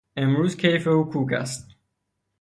[0.23, 1.67] امروز کیف او کوک است.